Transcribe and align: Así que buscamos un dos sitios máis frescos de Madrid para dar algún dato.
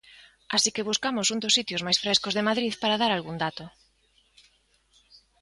Así 0.55 0.69
que 0.75 0.87
buscamos 0.89 1.27
un 1.33 1.39
dos 1.43 1.55
sitios 1.57 1.83
máis 1.85 2.01
frescos 2.03 2.35
de 2.37 2.45
Madrid 2.49 2.73
para 2.81 2.99
dar 3.01 3.11
algún 3.13 3.37
dato. 3.45 3.65